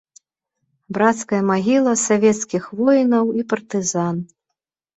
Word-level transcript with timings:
Брацкая 0.97 1.41
магіла 1.51 1.93
савецкіх 2.07 2.63
воінаў 2.81 3.25
і 3.43 3.49
партызан. 3.55 4.15